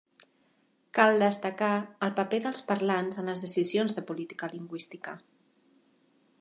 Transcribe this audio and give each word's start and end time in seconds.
Cal 0.99 1.21
destacar 1.23 1.69
el 2.07 2.15
paper 2.21 2.41
dels 2.47 2.65
parlants 2.71 3.21
en 3.25 3.31
les 3.33 3.45
decisions 3.47 3.97
de 3.99 4.07
política 4.11 4.53
lingüística. 4.57 5.15